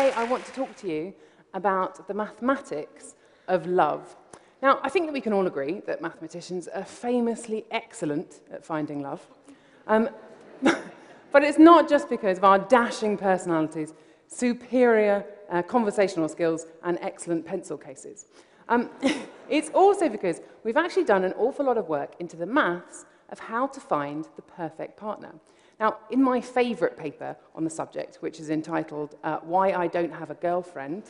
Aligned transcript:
today 0.00 0.14
I 0.14 0.24
want 0.24 0.46
to 0.46 0.52
talk 0.52 0.74
to 0.76 0.88
you 0.88 1.12
about 1.52 2.08
the 2.08 2.14
mathematics 2.14 3.16
of 3.48 3.66
love. 3.66 4.16
Now, 4.62 4.80
I 4.82 4.88
think 4.88 5.06
that 5.06 5.12
we 5.12 5.20
can 5.20 5.34
all 5.34 5.46
agree 5.46 5.82
that 5.86 6.00
mathematicians 6.00 6.68
are 6.68 6.86
famously 6.86 7.66
excellent 7.70 8.40
at 8.50 8.64
finding 8.64 9.02
love. 9.02 9.20
Um, 9.86 10.08
but 10.62 11.44
it's 11.44 11.58
not 11.58 11.86
just 11.86 12.08
because 12.08 12.38
of 12.38 12.44
our 12.44 12.58
dashing 12.58 13.18
personalities, 13.18 13.92
superior 14.26 15.22
uh, 15.50 15.60
conversational 15.60 16.30
skills, 16.30 16.64
and 16.82 16.98
excellent 17.02 17.44
pencil 17.44 17.76
cases. 17.76 18.24
Um, 18.70 18.88
it's 19.50 19.68
also 19.74 20.08
because 20.08 20.40
we've 20.64 20.78
actually 20.78 21.04
done 21.04 21.24
an 21.24 21.34
awful 21.34 21.66
lot 21.66 21.76
of 21.76 21.90
work 21.90 22.14
into 22.20 22.36
the 22.38 22.46
maths 22.46 23.04
of 23.28 23.38
how 23.38 23.66
to 23.66 23.80
find 23.80 24.26
the 24.36 24.42
perfect 24.42 24.96
partner. 24.96 25.34
Now, 25.80 25.96
in 26.10 26.22
my 26.22 26.42
favourite 26.42 26.98
paper 26.98 27.34
on 27.54 27.64
the 27.64 27.70
subject, 27.70 28.16
which 28.16 28.38
is 28.38 28.50
entitled 28.50 29.16
uh, 29.24 29.38
Why 29.38 29.72
I 29.72 29.86
Don't 29.86 30.12
Have 30.12 30.30
a 30.30 30.34
Girlfriend, 30.34 31.04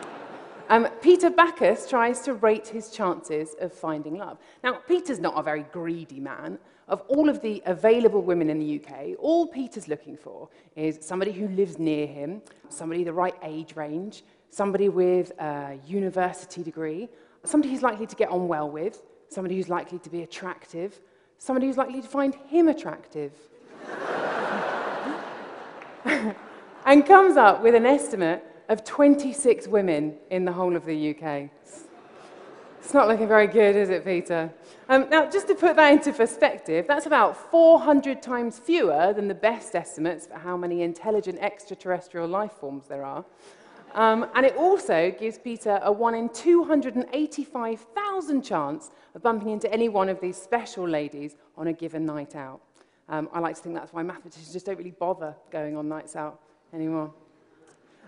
um, 0.70 0.88
Peter 1.02 1.28
Backus 1.28 1.86
tries 1.86 2.22
to 2.22 2.32
rate 2.32 2.66
his 2.66 2.88
chances 2.90 3.54
of 3.60 3.74
finding 3.74 4.16
love. 4.16 4.38
Now, 4.64 4.78
Peter's 4.88 5.18
not 5.18 5.38
a 5.38 5.42
very 5.42 5.64
greedy 5.64 6.18
man. 6.18 6.58
Of 6.88 7.02
all 7.08 7.28
of 7.28 7.42
the 7.42 7.62
available 7.66 8.22
women 8.22 8.48
in 8.48 8.58
the 8.58 8.80
UK, 8.82 9.16
all 9.18 9.46
Peter's 9.46 9.86
looking 9.86 10.16
for 10.16 10.48
is 10.74 10.98
somebody 11.02 11.30
who 11.32 11.46
lives 11.48 11.78
near 11.78 12.06
him, 12.06 12.40
somebody 12.70 13.04
the 13.04 13.12
right 13.12 13.36
age 13.42 13.76
range, 13.76 14.24
somebody 14.48 14.88
with 14.88 15.30
a 15.38 15.78
university 15.86 16.62
degree, 16.62 17.10
somebody 17.44 17.68
he's 17.70 17.82
likely 17.82 18.06
to 18.06 18.16
get 18.16 18.30
on 18.30 18.48
well 18.48 18.68
with, 18.68 19.02
somebody 19.28 19.56
who's 19.56 19.68
likely 19.68 19.98
to 19.98 20.08
be 20.08 20.22
attractive, 20.22 20.98
somebody 21.36 21.66
who's 21.66 21.76
likely 21.76 22.00
to 22.00 22.08
find 22.08 22.34
him 22.48 22.66
attractive. 22.66 23.32
and 26.84 27.06
comes 27.06 27.36
up 27.36 27.62
with 27.62 27.74
an 27.74 27.86
estimate 27.86 28.44
of 28.68 28.84
26 28.84 29.66
women 29.68 30.16
in 30.30 30.44
the 30.44 30.52
whole 30.52 30.76
of 30.76 30.84
the 30.84 31.10
UK. 31.10 31.50
It's 32.82 32.94
not 32.94 33.08
looking 33.08 33.28
very 33.28 33.46
good, 33.46 33.76
is 33.76 33.90
it, 33.90 34.04
Peter? 34.04 34.50
Um, 34.88 35.08
now, 35.10 35.30
just 35.30 35.46
to 35.48 35.54
put 35.54 35.76
that 35.76 35.92
into 35.92 36.12
perspective, 36.12 36.86
that's 36.88 37.06
about 37.06 37.36
400 37.50 38.22
times 38.22 38.58
fewer 38.58 39.12
than 39.12 39.28
the 39.28 39.34
best 39.34 39.76
estimates 39.76 40.26
for 40.26 40.34
how 40.34 40.56
many 40.56 40.82
intelligent 40.82 41.38
extraterrestrial 41.40 42.26
life 42.26 42.52
forms 42.52 42.88
there 42.88 43.04
are. 43.04 43.24
Um, 43.94 44.26
and 44.34 44.44
it 44.46 44.56
also 44.56 45.10
gives 45.10 45.38
Peter 45.38 45.78
a 45.82 45.92
1 45.92 46.14
in 46.14 46.30
285,000 46.30 48.42
chance 48.42 48.90
of 49.14 49.22
bumping 49.22 49.50
into 49.50 49.72
any 49.72 49.88
one 49.88 50.08
of 50.08 50.20
these 50.20 50.36
special 50.36 50.88
ladies 50.88 51.36
on 51.56 51.68
a 51.68 51.72
given 51.72 52.04
night 52.06 52.34
out. 52.34 52.60
Um, 53.10 53.28
I 53.32 53.40
like 53.40 53.56
to 53.56 53.62
think 53.62 53.74
that's 53.74 53.92
why 53.92 54.02
mathematicians 54.04 54.52
just 54.52 54.66
don't 54.66 54.78
really 54.78 54.92
bother 54.92 55.34
going 55.50 55.76
on 55.76 55.88
nights 55.88 56.14
out 56.14 56.40
anymore. 56.72 57.12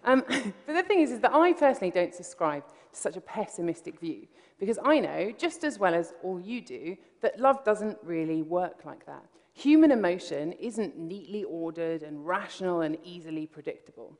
Um, 0.05 0.25
but 0.67 0.75
the 0.75 0.83
thing 0.85 1.01
is, 1.01 1.11
is 1.11 1.21
that 1.21 1.35
I 1.35 1.53
personally 1.53 1.91
don't 1.91 2.15
subscribe 2.15 2.65
to 2.93 2.99
such 2.99 3.17
a 3.17 3.21
pessimistic 3.21 3.99
view 3.99 4.29
because 4.61 4.79
I 4.85 5.01
know, 5.01 5.33
just 5.37 5.65
as 5.65 5.79
well 5.79 5.93
as 5.93 6.15
all 6.23 6.41
you 6.41 6.61
do, 6.61 6.97
that 7.21 7.41
love 7.41 7.65
doesn't 7.65 7.99
really 8.05 8.43
work 8.43 8.85
like 8.85 9.05
that. 9.07 9.25
Human 9.55 9.91
emotion 9.91 10.53
isn't 10.53 10.97
neatly 10.97 11.43
ordered 11.45 12.05
and 12.05 12.25
rational 12.25 12.83
and 12.83 12.97
easily 13.03 13.47
predictable. 13.47 14.17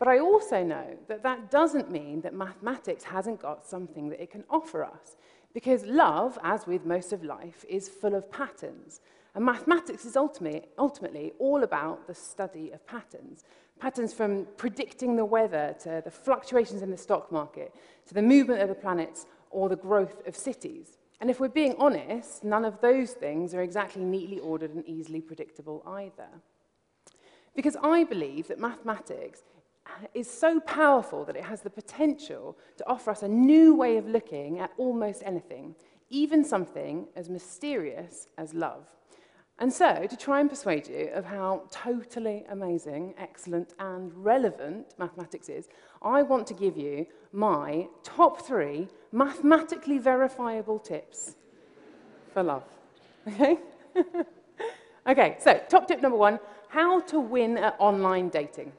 But 0.00 0.08
I 0.08 0.18
also 0.18 0.64
know 0.64 0.96
that 1.08 1.22
that 1.22 1.50
doesn't 1.50 1.90
mean 1.90 2.22
that 2.22 2.34
mathematics 2.34 3.04
hasn't 3.04 3.40
got 3.40 3.64
something 3.64 4.08
that 4.08 4.20
it 4.20 4.30
can 4.30 4.44
offer 4.50 4.82
us. 4.82 5.16
Because 5.54 5.84
love, 5.84 6.38
as 6.42 6.66
with 6.66 6.84
most 6.84 7.12
of 7.12 7.22
life, 7.22 7.64
is 7.68 7.88
full 7.88 8.14
of 8.14 8.30
patterns. 8.30 9.00
And 9.34 9.44
mathematics 9.44 10.04
is 10.04 10.16
ultimately, 10.16 10.62
ultimately 10.78 11.32
all 11.38 11.62
about 11.62 12.06
the 12.06 12.14
study 12.14 12.70
of 12.72 12.84
patterns. 12.86 13.44
Patterns 13.78 14.12
from 14.12 14.46
predicting 14.56 15.16
the 15.16 15.24
weather 15.24 15.74
to 15.80 16.02
the 16.04 16.10
fluctuations 16.10 16.82
in 16.82 16.90
the 16.90 16.96
stock 16.96 17.30
market 17.30 17.74
to 18.06 18.14
the 18.14 18.22
movement 18.22 18.60
of 18.60 18.68
the 18.68 18.74
planets 18.74 19.26
or 19.50 19.68
the 19.68 19.76
growth 19.76 20.26
of 20.26 20.36
cities. 20.36 20.98
And 21.20 21.30
if 21.30 21.38
we're 21.38 21.48
being 21.48 21.74
honest, 21.78 22.44
none 22.44 22.64
of 22.64 22.80
those 22.80 23.12
things 23.12 23.54
are 23.54 23.62
exactly 23.62 24.04
neatly 24.04 24.38
ordered 24.38 24.74
and 24.74 24.86
easily 24.86 25.20
predictable 25.20 25.82
either. 25.86 26.28
Because 27.54 27.76
I 27.82 28.04
believe 28.04 28.48
that 28.48 28.58
mathematics 28.58 29.42
is 30.14 30.30
so 30.30 30.60
powerful 30.60 31.24
that 31.24 31.36
it 31.36 31.44
has 31.44 31.62
the 31.62 31.70
potential 31.70 32.56
to 32.76 32.88
offer 32.88 33.10
us 33.10 33.22
a 33.22 33.28
new 33.28 33.74
way 33.74 33.96
of 33.96 34.06
looking 34.06 34.60
at 34.60 34.72
almost 34.78 35.22
anything, 35.24 35.74
even 36.08 36.44
something 36.44 37.06
as 37.16 37.28
mysterious 37.28 38.28
as 38.38 38.54
love. 38.54 38.86
And 39.60 39.70
so, 39.70 40.06
to 40.08 40.16
try 40.16 40.40
and 40.40 40.48
persuade 40.48 40.88
you 40.88 41.10
of 41.12 41.26
how 41.26 41.64
totally 41.70 42.46
amazing, 42.48 43.14
excellent, 43.18 43.74
and 43.78 44.10
relevant 44.14 44.94
mathematics 44.98 45.50
is, 45.50 45.68
I 46.00 46.22
want 46.22 46.46
to 46.46 46.54
give 46.54 46.78
you 46.78 47.06
my 47.32 47.86
top 48.02 48.40
three 48.40 48.88
mathematically 49.12 49.98
verifiable 49.98 50.78
tips 50.78 51.36
for 52.32 52.42
love. 52.42 52.64
Okay? 53.28 53.58
okay, 55.06 55.36
so 55.38 55.60
top 55.68 55.86
tip 55.86 56.00
number 56.00 56.16
one 56.16 56.40
how 56.68 57.00
to 57.00 57.20
win 57.20 57.58
at 57.58 57.76
online 57.78 58.30
dating. 58.30 58.72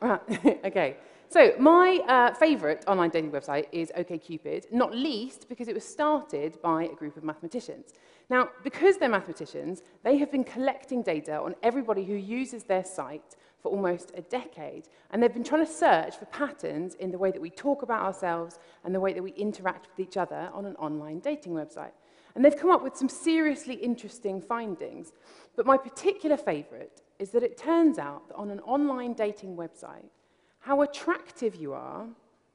Right, 0.00 0.20
okay, 0.66 0.98
so 1.28 1.52
my 1.58 2.00
uh, 2.06 2.34
favourite 2.34 2.84
online 2.86 3.10
dating 3.10 3.32
website 3.32 3.66
is 3.72 3.90
OkCupid, 3.96 4.70
not 4.70 4.94
least 4.94 5.48
because 5.48 5.66
it 5.66 5.74
was 5.74 5.84
started 5.84 6.62
by 6.62 6.84
a 6.84 6.94
group 6.94 7.16
of 7.16 7.24
mathematicians. 7.24 7.94
Now, 8.30 8.48
because 8.62 8.96
they're 8.96 9.08
mathematicians, 9.08 9.82
they 10.02 10.16
have 10.18 10.32
been 10.32 10.44
collecting 10.44 11.02
data 11.02 11.40
on 11.40 11.54
everybody 11.62 12.04
who 12.04 12.14
uses 12.14 12.64
their 12.64 12.84
site 12.84 13.36
for 13.62 13.70
almost 13.70 14.12
a 14.14 14.22
decade, 14.22 14.88
and 15.10 15.22
they've 15.22 15.32
been 15.32 15.44
trying 15.44 15.64
to 15.64 15.72
search 15.72 16.16
for 16.16 16.26
patterns 16.26 16.94
in 16.96 17.10
the 17.10 17.18
way 17.18 17.30
that 17.30 17.40
we 17.40 17.50
talk 17.50 17.82
about 17.82 18.02
ourselves 18.02 18.58
and 18.84 18.94
the 18.94 19.00
way 19.00 19.12
that 19.12 19.22
we 19.22 19.32
interact 19.32 19.88
with 19.88 20.06
each 20.06 20.16
other 20.16 20.50
on 20.52 20.64
an 20.66 20.76
online 20.76 21.18
dating 21.18 21.52
website. 21.52 21.92
And 22.34 22.44
they've 22.44 22.56
come 22.56 22.70
up 22.70 22.82
with 22.82 22.96
some 22.96 23.08
seriously 23.08 23.74
interesting 23.74 24.40
findings. 24.40 25.12
But 25.56 25.66
my 25.66 25.76
particular 25.76 26.36
favourite 26.36 27.00
is 27.18 27.30
that 27.30 27.42
it 27.42 27.56
turns 27.56 27.98
out 27.98 28.28
that 28.28 28.34
on 28.34 28.50
an 28.50 28.60
online 28.60 29.14
dating 29.14 29.56
website, 29.56 30.04
how 30.58 30.82
attractive 30.82 31.54
you 31.54 31.72
are 31.74 32.06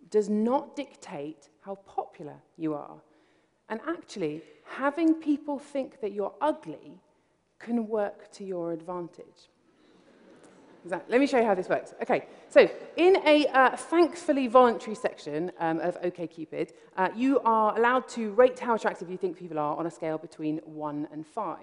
does 0.09 0.29
not 0.29 0.75
dictate 0.75 1.49
how 1.61 1.75
popular 1.75 2.35
you 2.57 2.73
are. 2.73 2.97
And 3.69 3.79
actually, 3.87 4.41
having 4.65 5.15
people 5.15 5.59
think 5.59 6.01
that 6.01 6.11
you're 6.11 6.33
ugly 6.41 6.99
can 7.59 7.87
work 7.87 8.31
to 8.33 8.43
your 8.43 8.71
advantage. 8.71 9.49
Exactly. 10.83 11.11
Let 11.11 11.19
me 11.19 11.27
show 11.27 11.37
you 11.37 11.45
how 11.45 11.55
this 11.55 11.67
works. 11.67 11.93
Okay, 12.01 12.25
so 12.47 12.69
in 12.95 13.17
a 13.25 13.47
uh, 13.47 13.75
thankfully 13.75 14.47
voluntary 14.47 14.95
section 14.95 15.51
um, 15.59 15.79
of 15.79 16.01
OkCupid, 16.01 16.71
uh, 16.95 17.09
you 17.15 17.39
are 17.41 17.77
allowed 17.77 18.07
to 18.09 18.31
rate 18.31 18.57
how 18.59 18.75
attractive 18.75 19.09
you 19.09 19.17
think 19.17 19.37
people 19.37 19.59
are 19.59 19.75
on 19.75 19.87
a 19.87 19.91
scale 19.91 20.17
between 20.17 20.59
1 20.59 21.07
and 21.11 21.27
5. 21.27 21.57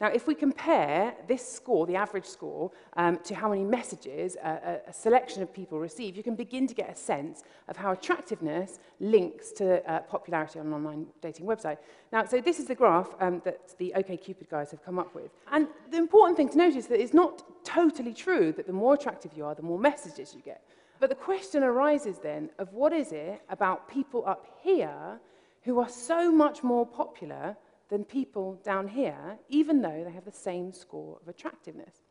Now, 0.00 0.08
if 0.08 0.28
we 0.28 0.34
compare 0.34 1.14
this 1.26 1.46
score, 1.46 1.86
the 1.86 1.96
average 1.96 2.26
score, 2.26 2.70
um, 2.96 3.18
to 3.24 3.34
how 3.34 3.48
many 3.48 3.64
messages 3.64 4.36
a, 4.36 4.80
a 4.86 4.92
selection 4.92 5.42
of 5.42 5.52
people 5.52 5.80
receive, 5.80 6.16
you 6.16 6.22
can 6.22 6.36
begin 6.36 6.68
to 6.68 6.74
get 6.74 6.88
a 6.90 6.94
sense 6.94 7.42
of 7.66 7.76
how 7.76 7.90
attractiveness 7.92 8.78
links 9.00 9.50
to 9.52 9.84
uh, 9.90 10.00
popularity 10.00 10.60
on 10.60 10.66
an 10.66 10.72
online 10.72 11.06
dating 11.20 11.46
website. 11.46 11.78
Now, 12.12 12.24
so 12.26 12.40
this 12.40 12.60
is 12.60 12.66
the 12.66 12.76
graph 12.76 13.08
um, 13.20 13.42
that 13.44 13.76
the 13.78 13.92
OkCupid 13.96 14.48
guys 14.48 14.70
have 14.70 14.84
come 14.84 15.00
up 15.00 15.14
with. 15.14 15.30
And 15.50 15.66
the 15.90 15.96
important 15.96 16.36
thing 16.36 16.48
to 16.50 16.58
notice 16.58 16.76
is 16.76 16.86
that 16.86 17.00
it's 17.00 17.14
not 17.14 17.42
totally 17.64 18.14
true 18.14 18.52
that 18.58 18.66
the 18.66 18.72
more 18.72 18.94
attractive 18.94 19.32
you 19.34 19.46
are, 19.46 19.54
the 19.54 19.62
more 19.62 19.78
messages 19.78 20.34
you 20.34 20.42
get. 20.42 20.62
But 21.00 21.08
the 21.08 21.14
question 21.14 21.62
arises 21.62 22.18
then 22.18 22.50
of 22.58 22.72
what 22.74 22.92
is 22.92 23.12
it 23.12 23.40
about 23.48 23.88
people 23.88 24.22
up 24.26 24.46
here 24.62 25.18
who 25.62 25.80
are 25.80 25.88
so 25.88 26.30
much 26.30 26.62
more 26.62 26.84
popular 26.84 27.56
than 27.88 28.04
people 28.04 28.60
down 28.64 28.86
here, 28.86 29.38
even 29.48 29.80
though 29.80 30.02
they 30.04 30.10
have 30.10 30.24
the 30.24 30.32
same 30.32 30.72
score 30.72 31.18
of 31.22 31.28
attractiveness. 31.28 32.02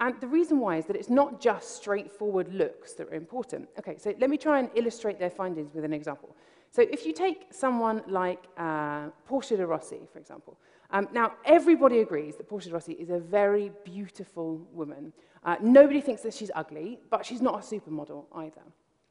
And 0.00 0.20
the 0.20 0.26
reason 0.26 0.58
why 0.58 0.76
is 0.76 0.86
that 0.86 0.96
it's 0.96 1.08
not 1.08 1.40
just 1.40 1.76
straightforward 1.76 2.52
looks 2.52 2.94
that 2.94 3.08
are 3.08 3.14
important. 3.14 3.68
Okay, 3.78 3.96
so 3.96 4.12
let 4.18 4.28
me 4.28 4.36
try 4.36 4.58
and 4.58 4.68
illustrate 4.74 5.18
their 5.18 5.30
findings 5.30 5.72
with 5.72 5.84
an 5.84 5.92
example. 5.92 6.34
So 6.70 6.82
if 6.82 7.06
you 7.06 7.12
take 7.12 7.46
someone 7.52 8.02
like 8.08 8.42
uh, 8.58 9.10
Portia 9.26 9.56
de 9.56 9.64
Rossi, 9.64 10.00
for 10.12 10.18
example, 10.18 10.58
um, 10.94 11.08
now 11.12 11.34
everybody 11.44 11.98
agrees 11.98 12.36
that 12.36 12.48
Portia 12.48 12.68
de 12.68 12.74
Rossi 12.74 12.92
is 12.92 13.10
a 13.10 13.18
very 13.18 13.72
beautiful 13.84 14.66
woman. 14.72 15.12
Uh, 15.44 15.56
nobody 15.60 16.00
thinks 16.00 16.22
that 16.22 16.32
she's 16.32 16.52
ugly, 16.54 17.00
but 17.10 17.26
she's 17.26 17.42
not 17.42 17.56
a 17.56 17.66
supermodel 17.66 18.24
either. 18.36 18.62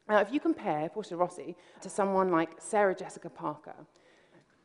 Now, 0.07 0.19
if 0.19 0.31
you 0.31 0.39
compare 0.39 0.89
Portia 0.89 1.11
de 1.11 1.17
Rossi 1.17 1.55
to 1.81 1.89
someone 1.89 2.31
like 2.31 2.49
Sarah 2.57 2.95
Jessica 2.95 3.29
Parker, 3.29 3.75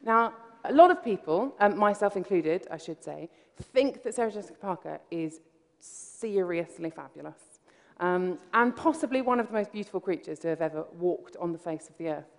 now 0.03 0.33
a 0.65 0.73
lot 0.73 0.93
of 0.93 1.05
people, 1.05 1.55
um, 1.59 1.77
myself 1.77 2.17
included, 2.17 2.67
I 2.71 2.79
should 2.79 3.03
say, 3.03 3.29
think 3.61 4.05
that 4.05 4.15
Sarah 4.15 4.31
Jessica 4.31 4.59
Parker 4.59 5.01
is 5.11 5.41
seriously 5.81 6.91
fabulous 6.91 7.59
um, 8.01 8.39
and 8.55 8.75
possibly 8.77 9.23
one 9.23 9.41
of 9.41 9.49
the 9.49 9.53
most 9.53 9.73
beautiful 9.73 10.01
creatures 10.01 10.39
to 10.41 10.49
have 10.49 10.63
ever 10.63 10.85
walked 10.93 11.37
on 11.37 11.53
the 11.53 11.59
face 11.59 11.89
of 11.89 11.99
the 11.99 12.09
earth. 12.09 12.31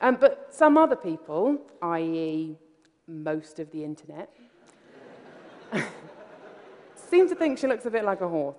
Um, 0.00 0.16
but 0.20 0.48
some 0.50 0.76
other 0.76 0.96
people, 0.96 1.58
i.e., 1.80 2.58
most 3.06 3.58
of 3.58 3.70
the 3.70 3.84
internet, 3.84 4.30
seem 6.94 7.28
to 7.28 7.34
think 7.34 7.58
she 7.58 7.66
looks 7.66 7.86
a 7.86 7.90
bit 7.90 8.04
like 8.04 8.20
a 8.20 8.28
horse. 8.28 8.56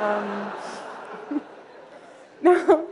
Um, 0.00 0.52
now, 2.42 2.83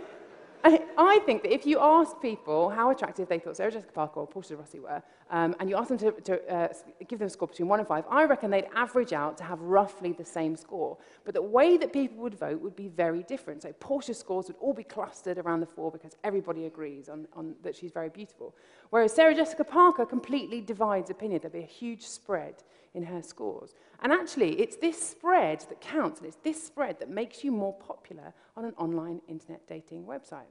I, 0.96 1.20
think 1.26 1.42
that 1.42 1.52
if 1.52 1.66
you 1.66 1.78
asked 1.80 2.20
people 2.20 2.70
how 2.70 2.90
attractive 2.90 3.28
they 3.28 3.38
thought 3.38 3.56
Sarah 3.56 3.70
Jessica 3.70 3.92
Parker 3.92 4.20
or 4.20 4.26
Portia 4.26 4.56
Rossi 4.56 4.80
were, 4.80 5.02
um, 5.30 5.54
and 5.60 5.68
you 5.68 5.76
asked 5.76 5.88
them 5.88 5.98
to, 5.98 6.12
to 6.12 6.54
uh, 6.54 6.68
give 7.08 7.18
them 7.18 7.26
a 7.26 7.30
score 7.30 7.48
between 7.48 7.68
1 7.68 7.78
and 7.80 7.88
5, 7.88 8.04
I 8.10 8.24
reckon 8.24 8.50
they'd 8.50 8.68
average 8.74 9.12
out 9.12 9.36
to 9.38 9.44
have 9.44 9.60
roughly 9.60 10.12
the 10.12 10.24
same 10.24 10.56
score. 10.56 10.98
But 11.24 11.34
the 11.34 11.42
way 11.42 11.76
that 11.76 11.92
people 11.92 12.18
would 12.18 12.34
vote 12.34 12.60
would 12.60 12.76
be 12.76 12.88
very 12.88 13.22
different. 13.22 13.62
So 13.62 13.72
Portia's 13.80 14.18
scores 14.18 14.46
would 14.46 14.56
all 14.60 14.74
be 14.74 14.84
clustered 14.84 15.38
around 15.38 15.60
the 15.60 15.66
4 15.66 15.90
because 15.90 16.16
everybody 16.24 16.66
agrees 16.66 17.08
on, 17.08 17.26
on 17.34 17.54
that 17.62 17.76
she's 17.76 17.92
very 17.92 18.08
beautiful. 18.08 18.54
Whereas 18.90 19.12
Sarah 19.12 19.34
Jessica 19.34 19.64
Parker 19.64 20.06
completely 20.06 20.60
divides 20.60 21.10
opinion. 21.10 21.40
There'd 21.40 21.52
be 21.52 21.60
a 21.60 21.66
huge 21.66 22.02
spread 22.06 22.62
in 22.94 23.04
her 23.04 23.22
scores. 23.22 23.74
And 24.02 24.12
actually, 24.12 24.60
it's 24.60 24.76
this 24.76 25.00
spread 25.00 25.60
that 25.68 25.80
counts, 25.80 26.20
and 26.20 26.26
it's 26.26 26.38
this 26.42 26.62
spread 26.62 26.98
that 26.98 27.08
makes 27.08 27.44
you 27.44 27.52
more 27.52 27.72
popular 27.72 28.34
on 28.56 28.64
an 28.64 28.74
online 28.76 29.20
internet 29.28 29.66
dating 29.66 30.04
website. 30.04 30.42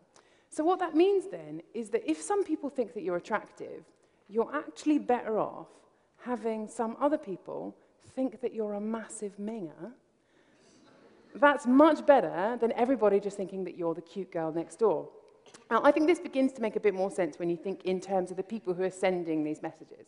So 0.52 0.66
what 0.66 0.80
that 0.80 0.96
means 0.96 1.28
then 1.32 1.62
is 1.74 1.90
that 1.92 2.04
if 2.10 2.22
some 2.22 2.44
people 2.44 2.70
think 2.70 2.94
that 2.94 3.04
you're 3.04 3.16
attractive, 3.16 3.86
you're 4.28 4.54
actually 4.54 5.00
better 5.00 5.40
off 5.40 5.68
having 6.24 6.68
some 6.68 6.98
other 7.00 7.18
people 7.18 7.76
think 8.16 8.42
that 8.42 8.54
you're 8.54 8.74
a 8.74 8.82
massive 8.82 9.32
minger. 9.40 9.94
That's 11.36 11.66
much 11.66 12.06
better 12.06 12.58
than 12.60 12.74
everybody 12.74 13.22
just 13.22 13.38
thinking 13.38 13.64
that 13.64 13.78
you're 13.78 13.94
the 13.94 14.02
cute 14.02 14.32
girl 14.32 14.52
next 14.52 14.78
door. 14.78 15.08
Now, 15.70 15.82
I 15.86 15.92
think 15.92 16.08
this 16.08 16.20
begins 16.20 16.52
to 16.54 16.62
make 16.62 16.76
a 16.76 16.82
bit 16.82 16.94
more 16.94 17.10
sense 17.10 17.40
when 17.40 17.50
you 17.50 17.56
think 17.56 17.86
in 17.86 18.02
terms 18.02 18.30
of 18.30 18.38
the 18.38 18.44
people 18.44 18.74
who 18.74 18.84
are 18.84 18.92
sending 18.92 19.44
these 19.44 19.62
messages. 19.62 20.06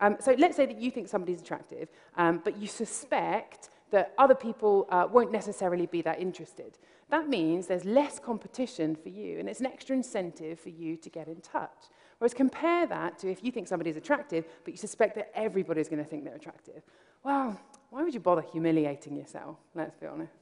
Um, 0.00 0.16
so 0.20 0.34
let's 0.38 0.56
say 0.56 0.64
that 0.66 0.80
you 0.80 0.90
think 0.90 1.08
somebody's 1.08 1.42
attractive, 1.42 1.88
um, 2.16 2.40
but 2.42 2.56
you 2.56 2.66
suspect 2.66 3.68
that 3.92 4.12
other 4.18 4.34
people 4.34 4.86
uh, 4.90 5.06
won't 5.10 5.32
necessarily 5.32 5.86
be 5.86 6.02
that 6.02 6.20
interested. 6.20 6.78
That 7.10 7.28
means 7.28 7.66
there's 7.66 7.84
less 7.84 8.18
competition 8.18 8.96
for 8.96 9.10
you, 9.10 9.38
and 9.38 9.48
it's 9.48 9.60
an 9.60 9.66
extra 9.66 9.94
incentive 9.94 10.58
for 10.58 10.70
you 10.70 10.96
to 10.96 11.08
get 11.08 11.28
in 11.28 11.40
touch. 11.40 11.88
Whereas 12.18 12.34
compare 12.34 12.86
that 12.86 13.18
to 13.20 13.30
if 13.30 13.42
you 13.44 13.52
think 13.52 13.68
somebody's 13.68 13.96
attractive, 13.96 14.46
but 14.64 14.72
you 14.72 14.78
suspect 14.78 15.14
that 15.16 15.30
everybody's 15.34 15.88
going 15.88 16.02
to 16.02 16.08
think 16.08 16.24
they're 16.24 16.34
attractive. 16.34 16.82
Well, 17.22 17.58
why 17.90 18.02
would 18.02 18.14
you 18.14 18.20
bother 18.20 18.42
humiliating 18.42 19.16
yourself? 19.16 19.56
Let's 19.74 19.96
be 19.96 20.06
honest. 20.06 20.32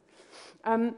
Um, 0.65 0.95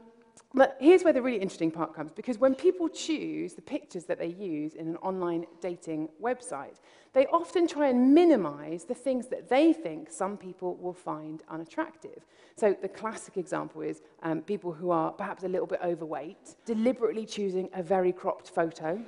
but 0.55 0.77
here's 0.79 1.03
where 1.03 1.13
the 1.13 1.21
really 1.21 1.41
interesting 1.41 1.71
part 1.71 1.95
comes, 1.95 2.11
because 2.11 2.37
when 2.37 2.53
people 2.53 2.87
choose 2.87 3.53
the 3.53 3.61
pictures 3.61 4.05
that 4.05 4.19
they 4.19 4.27
use 4.27 4.75
in 4.75 4.87
an 4.87 4.97
online 4.97 5.45
dating 5.61 6.09
website, 6.21 6.75
they 7.13 7.25
often 7.27 7.67
try 7.67 7.87
and 7.87 8.13
minimize 8.13 8.83
the 8.83 8.93
things 8.93 9.27
that 9.27 9.49
they 9.49 9.73
think 9.73 10.11
some 10.11 10.37
people 10.37 10.75
will 10.75 10.93
find 10.93 11.41
unattractive. 11.49 12.25
So 12.55 12.75
the 12.79 12.87
classic 12.87 13.37
example 13.37 13.81
is 13.81 14.03
um, 14.21 14.41
people 14.41 14.71
who 14.71 14.91
are 14.91 15.11
perhaps 15.11 15.43
a 15.43 15.47
little 15.47 15.67
bit 15.67 15.79
overweight, 15.83 16.55
deliberately 16.65 17.25
choosing 17.25 17.69
a 17.73 17.81
very 17.81 18.11
cropped 18.11 18.51
photo. 18.51 19.03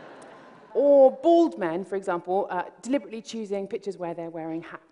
or 0.74 1.10
bald 1.10 1.58
men, 1.58 1.86
for 1.86 1.96
example, 1.96 2.48
uh, 2.50 2.64
deliberately 2.82 3.22
choosing 3.22 3.66
pictures 3.66 3.96
where 3.96 4.12
they're 4.12 4.30
wearing 4.30 4.60
hats. 4.60 4.85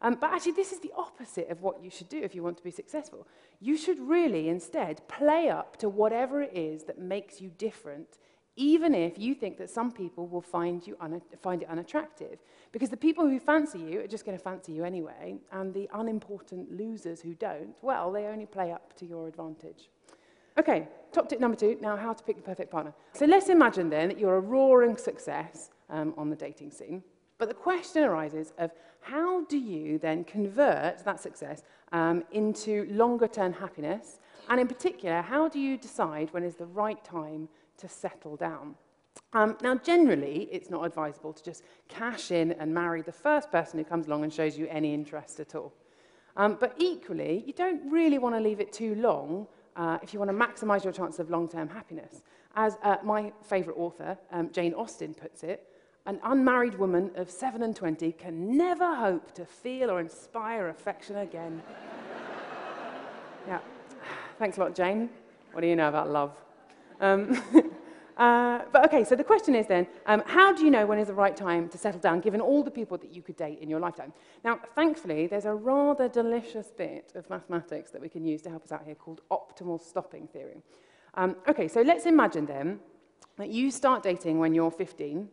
Um, 0.00 0.16
but 0.20 0.32
actually, 0.32 0.52
this 0.52 0.72
is 0.72 0.80
the 0.80 0.92
opposite 0.96 1.50
of 1.50 1.60
what 1.60 1.82
you 1.82 1.90
should 1.90 2.08
do 2.08 2.22
if 2.22 2.34
you 2.34 2.42
want 2.42 2.56
to 2.58 2.62
be 2.62 2.70
successful. 2.70 3.26
You 3.60 3.76
should 3.76 3.98
really 3.98 4.48
instead 4.48 5.06
play 5.08 5.50
up 5.50 5.76
to 5.78 5.88
whatever 5.88 6.42
it 6.42 6.56
is 6.56 6.84
that 6.84 6.98
makes 7.00 7.40
you 7.40 7.50
different, 7.58 8.18
even 8.54 8.94
if 8.94 9.18
you 9.18 9.34
think 9.34 9.58
that 9.58 9.70
some 9.70 9.90
people 9.90 10.26
will 10.26 10.40
find, 10.40 10.86
you 10.86 10.96
find 11.40 11.62
it 11.62 11.68
unattractive. 11.68 12.38
Because 12.70 12.90
the 12.90 12.96
people 12.96 13.26
who 13.28 13.40
fancy 13.40 13.78
you 13.78 14.00
are 14.00 14.06
just 14.06 14.24
going 14.24 14.38
to 14.38 14.42
fancy 14.42 14.72
you 14.72 14.84
anyway, 14.84 15.38
and 15.52 15.74
the 15.74 15.88
unimportant 15.94 16.76
losers 16.76 17.20
who 17.20 17.34
don't, 17.34 17.74
well, 17.82 18.12
they 18.12 18.26
only 18.26 18.46
play 18.46 18.70
up 18.70 18.94
to 18.96 19.06
your 19.06 19.26
advantage. 19.26 19.88
Okay, 20.58 20.88
top 21.12 21.28
tip 21.28 21.38
number 21.40 21.56
two 21.56 21.76
now 21.80 21.96
how 21.96 22.12
to 22.12 22.24
pick 22.24 22.36
the 22.36 22.42
perfect 22.42 22.70
partner. 22.70 22.92
So 23.12 23.26
let's 23.26 23.48
imagine 23.48 23.90
then 23.90 24.08
that 24.08 24.18
you're 24.18 24.36
a 24.36 24.40
roaring 24.40 24.96
success 24.96 25.70
um, 25.88 26.14
on 26.16 26.30
the 26.30 26.36
dating 26.36 26.72
scene. 26.72 27.02
But 27.38 27.48
the 27.48 27.54
question 27.54 28.02
arises 28.02 28.52
of 28.58 28.72
how 29.00 29.44
do 29.44 29.56
you 29.56 29.98
then 29.98 30.24
convert 30.24 31.04
that 31.04 31.20
success 31.20 31.62
um, 31.92 32.24
into 32.32 32.86
longer 32.90 33.28
term 33.28 33.52
happiness? 33.52 34.18
And 34.48 34.60
in 34.60 34.66
particular, 34.66 35.22
how 35.22 35.48
do 35.48 35.58
you 35.58 35.76
decide 35.76 36.32
when 36.32 36.42
is 36.42 36.56
the 36.56 36.66
right 36.66 37.02
time 37.04 37.48
to 37.78 37.88
settle 37.88 38.36
down? 38.36 38.74
Um, 39.32 39.56
now, 39.62 39.76
generally, 39.76 40.48
it's 40.50 40.70
not 40.70 40.84
advisable 40.84 41.32
to 41.32 41.44
just 41.44 41.62
cash 41.88 42.30
in 42.30 42.52
and 42.52 42.72
marry 42.72 43.02
the 43.02 43.12
first 43.12 43.50
person 43.50 43.78
who 43.78 43.84
comes 43.84 44.06
along 44.06 44.24
and 44.24 44.32
shows 44.32 44.56
you 44.56 44.66
any 44.68 44.94
interest 44.94 45.38
at 45.38 45.54
all. 45.54 45.72
Um, 46.36 46.56
but 46.58 46.74
equally, 46.78 47.44
you 47.46 47.52
don't 47.52 47.90
really 47.90 48.18
want 48.18 48.34
to 48.36 48.40
leave 48.40 48.60
it 48.60 48.72
too 48.72 48.94
long 48.94 49.46
uh, 49.76 49.98
if 50.02 50.12
you 50.12 50.18
want 50.18 50.30
to 50.30 50.36
maximize 50.36 50.82
your 50.82 50.92
chance 50.92 51.18
of 51.18 51.30
long-term 51.30 51.68
happiness. 51.68 52.22
As 52.56 52.76
uh, 52.82 52.96
my 53.04 53.32
favorite 53.42 53.76
author, 53.76 54.16
um, 54.32 54.50
Jane 54.50 54.72
Austen, 54.74 55.14
puts 55.14 55.42
it, 55.42 55.66
an 56.08 56.18
unmarried 56.24 56.74
woman 56.78 57.10
of 57.16 57.30
7 57.30 57.62
and 57.62 57.76
20 57.76 58.12
can 58.12 58.56
never 58.56 58.94
hope 58.94 59.30
to 59.32 59.44
feel 59.44 59.90
or 59.90 60.00
inspire 60.00 60.70
affection 60.70 61.16
again. 61.16 61.62
yeah. 63.46 63.58
Thanks 64.38 64.56
a 64.56 64.60
lot, 64.60 64.74
Jane. 64.74 65.10
What 65.52 65.60
do 65.60 65.66
you 65.66 65.76
know 65.76 65.90
about 65.90 66.08
love? 66.08 66.32
Um, 67.02 67.38
uh, 68.16 68.60
but 68.72 68.86
okay, 68.86 69.04
so 69.04 69.16
the 69.16 69.24
question 69.24 69.54
is 69.54 69.66
then, 69.66 69.86
um, 70.06 70.22
how 70.24 70.50
do 70.50 70.64
you 70.64 70.70
know 70.70 70.86
when 70.86 70.98
is 70.98 71.08
the 71.08 71.12
right 71.12 71.36
time 71.36 71.68
to 71.68 71.76
settle 71.76 72.00
down, 72.00 72.20
given 72.20 72.40
all 72.40 72.62
the 72.62 72.70
people 72.70 72.96
that 72.96 73.12
you 73.14 73.20
could 73.20 73.36
date 73.36 73.58
in 73.58 73.68
your 73.68 73.78
lifetime? 73.78 74.14
Now, 74.42 74.60
thankfully, 74.74 75.26
there's 75.26 75.44
a 75.44 75.54
rather 75.54 76.08
delicious 76.08 76.68
bit 76.68 77.12
of 77.16 77.28
mathematics 77.28 77.90
that 77.90 78.00
we 78.00 78.08
can 78.08 78.24
use 78.24 78.40
to 78.42 78.50
help 78.50 78.64
us 78.64 78.72
out 78.72 78.84
here 78.86 78.94
called 78.94 79.20
optimal 79.30 79.78
stopping 79.78 80.26
theory. 80.26 80.62
Um, 81.14 81.36
okay, 81.46 81.68
so 81.68 81.82
let's 81.82 82.06
imagine 82.06 82.46
then 82.46 82.80
that 83.36 83.50
you 83.50 83.70
start 83.70 84.02
dating 84.02 84.38
when 84.38 84.54
you're 84.54 84.70
15, 84.70 85.28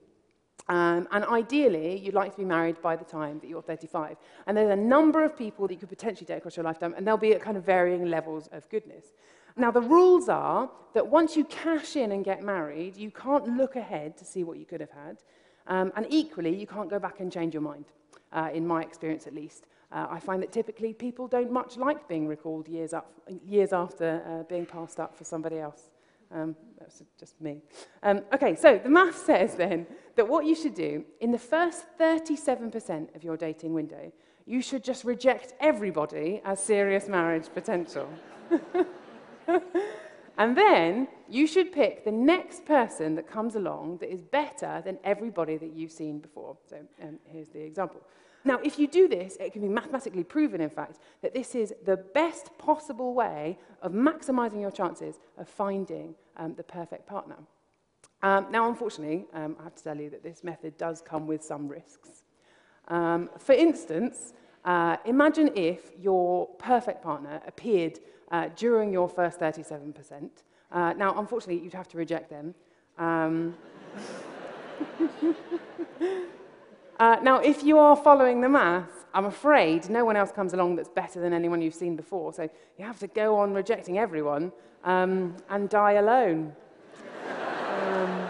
um, 0.68 1.08
and 1.12 1.24
ideally, 1.26 2.00
you'd 2.00 2.16
like 2.16 2.32
to 2.32 2.38
be 2.38 2.46
married 2.46 2.82
by 2.82 2.96
the 2.96 3.06
time 3.06 3.40
that 3.40 3.48
you're 3.48 3.62
35. 3.62 4.18
And 4.48 4.58
there's 4.58 4.72
a 4.72 4.76
number 4.76 5.24
of 5.24 5.38
people 5.38 5.68
that 5.68 5.74
you 5.74 5.80
could 5.80 5.90
potentially 5.90 6.26
date 6.26 6.38
across 6.38 6.58
your 6.58 6.64
lifetime, 6.64 6.96
and 6.98 7.06
they'll 7.06 7.18
be 7.18 7.34
at 7.34 7.42
kind 7.42 7.56
of 7.56 7.64
varying 7.64 8.06
levels 8.06 8.48
of 8.52 8.68
goodness. 8.70 9.14
Now, 9.56 9.72
the 9.72 9.82
rules 9.82 10.28
are 10.28 10.70
that 10.94 11.08
once 11.08 11.38
you 11.38 11.46
cash 11.46 11.96
in 11.96 12.12
and 12.12 12.26
get 12.26 12.44
married, 12.44 12.98
you 12.98 13.12
can't 13.12 13.56
look 13.58 13.76
ahead 13.76 14.18
to 14.18 14.26
see 14.26 14.44
what 14.44 14.58
you 14.58 14.66
could 14.66 14.82
have 14.82 14.92
had. 14.92 15.18
Um, 15.68 15.94
and 15.96 16.08
equally, 16.10 16.56
you 16.56 16.68
can't 16.68 16.90
go 16.90 17.00
back 17.00 17.20
and 17.20 17.32
change 17.32 17.54
your 17.54 17.62
mind, 17.62 17.86
uh, 18.34 18.50
in 18.54 18.66
my 18.66 18.82
experience 18.82 19.28
at 19.28 19.36
least. 19.36 19.66
Uh, 19.92 20.08
I 20.10 20.20
find 20.20 20.42
that 20.42 20.52
typically 20.52 20.94
people 20.94 21.28
don't 21.28 21.52
much 21.52 21.78
like 21.78 22.08
being 22.08 22.28
recalled 22.28 22.68
years, 22.68 22.92
up, 22.92 23.12
years 23.48 23.72
after 23.72 24.22
uh, 24.28 24.44
being 24.44 24.66
passed 24.66 25.00
up 25.00 25.16
for 25.16 25.24
somebody 25.24 25.60
else. 25.60 25.90
Um, 26.36 26.56
that's 26.78 27.02
just 27.18 27.40
me. 27.40 27.62
Um, 28.04 28.22
okay, 28.34 28.56
so 28.56 28.78
the 28.78 28.90
math 28.90 29.26
says 29.26 29.56
then 29.56 29.88
that 30.18 30.28
what 30.28 30.46
you 30.46 30.54
should 30.54 30.76
do 30.76 31.06
in 31.22 31.32
the 31.32 31.40
first 31.40 31.86
37% 31.98 33.16
of 33.16 33.24
your 33.24 33.38
dating 33.38 33.74
window, 33.74 34.12
you 34.46 34.62
should 34.62 34.84
just 34.84 35.06
reject 35.06 35.54
everybody 35.62 36.42
as 36.44 36.62
serious 36.62 37.08
marriage 37.08 37.46
potential. 37.54 38.10
and 40.38 40.58
then 40.58 41.08
you 41.30 41.48
should 41.48 41.72
pick 41.72 42.04
the 42.04 42.12
next 42.12 42.66
person 42.66 43.16
that 43.16 43.28
comes 43.28 43.56
along 43.56 43.98
that 44.00 44.12
is 44.12 44.22
better 44.22 44.82
than 44.84 45.00
everybody 45.06 45.56
that 45.58 45.74
you've 45.74 45.92
seen 45.92 46.20
before. 46.20 46.58
So 46.70 46.78
um, 47.02 47.18
here's 47.32 47.50
the 47.50 47.62
example. 47.62 48.02
Now, 48.46 48.60
if 48.64 48.78
you 48.78 48.88
do 48.88 49.08
this, 49.08 49.38
it 49.40 49.54
can 49.54 49.64
be 49.64 49.68
mathematically 49.68 50.24
proven, 50.24 50.62
in 50.62 50.70
fact, 50.70 51.00
that 51.24 51.34
this 51.34 51.56
is 51.56 51.74
the 51.84 51.98
best 51.98 52.56
possible 52.60 53.16
way 53.16 53.58
of 53.82 53.92
maximizing 53.92 54.62
your 54.62 54.70
chances 54.72 55.20
of 55.38 55.50
finding 55.50 56.14
um, 56.38 56.54
the 56.54 56.64
perfect 56.64 57.08
partner. 57.08 57.38
Um, 58.22 58.46
now, 58.52 58.70
unfortunately, 58.70 59.26
um, 59.34 59.56
I 59.60 59.64
have 59.64 59.76
to 59.76 59.84
tell 59.84 59.98
you 59.98 60.12
that 60.12 60.22
this 60.24 60.44
method 60.44 60.78
does 60.78 61.02
come 61.02 61.26
with 61.26 61.44
some 61.44 61.68
risks. 61.68 62.24
Um, 62.88 63.32
for 63.40 63.54
instance, 63.54 64.34
uh, 64.64 64.98
imagine 65.06 65.50
if 65.56 65.92
your 66.00 66.48
perfect 66.60 67.04
partner 67.04 67.42
appeared 67.48 68.00
uh, 68.32 68.50
during 68.56 68.94
your 68.94 69.10
first 69.10 69.40
37%. 69.40 70.30
Uh, 70.72 70.94
now, 70.94 71.20
unfortunately, 71.20 71.64
you'd 71.64 71.74
have 71.74 71.88
to 71.88 71.98
reject 71.98 72.30
them. 72.30 72.54
Um, 72.98 73.56
Uh, 76.98 77.18
now, 77.22 77.40
if 77.40 77.62
you 77.62 77.78
are 77.78 77.96
following 77.96 78.40
the 78.40 78.48
math, 78.48 79.06
I'm 79.14 79.26
afraid 79.26 79.90
no 79.90 80.06
one 80.06 80.16
else 80.16 80.32
comes 80.32 80.54
along 80.54 80.78
that's 80.78 80.88
better 80.88 81.20
than 81.20 81.34
anyone 81.34 81.62
you've 81.62 81.74
seen 81.74 81.98
before. 81.98 82.32
So 82.32 82.50
you 82.78 82.86
have 82.86 83.00
to 83.00 83.08
go 83.08 83.38
on 83.38 83.54
rejecting 83.54 83.98
everyone 83.98 84.54
um, 84.86 85.36
and 85.50 85.70
die 85.70 85.94
alone. 85.94 86.54
um, 87.82 88.30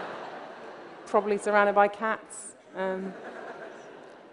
probably 1.06 1.38
surrounded 1.38 1.76
by 1.76 1.86
cats, 1.86 2.56
um, 2.74 3.14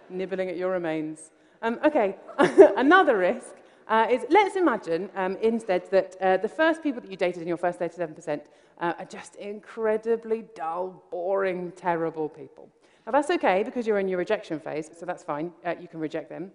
nibbling 0.10 0.50
at 0.50 0.58
your 0.58 0.72
remains. 0.72 1.30
Um, 1.62 1.80
okay, 1.86 2.16
another 2.38 3.18
risk 3.18 3.56
uh, 3.88 4.08
is 4.10 4.26
let's 4.30 4.56
imagine 4.56 5.12
um, 5.16 5.38
instead 5.42 5.90
that 5.92 6.16
uh, 6.20 6.38
the 6.38 6.50
first 6.50 6.82
people 6.82 7.02
that 7.02 7.12
you 7.12 7.18
dated 7.18 7.44
in 7.44 7.48
your 7.48 7.58
first 7.58 7.80
37% 7.80 8.42
uh, 8.80 8.94
are 8.98 9.06
just 9.06 9.36
incredibly 9.36 10.46
dull, 10.56 11.04
boring, 11.12 11.72
terrible 11.76 12.28
people. 12.28 12.68
Now, 13.06 13.12
that's 13.12 13.30
okay 13.32 13.64
because 13.64 13.86
you're 13.86 14.00
in 14.00 14.08
your 14.08 14.18
rejection 14.18 14.60
phase, 14.60 14.90
so 14.98 15.06
that's 15.06 15.24
fine. 15.24 15.52
Uh, 15.66 15.76
you 15.80 15.88
can 15.88 16.00
reject 16.00 16.30
them. 16.30 16.52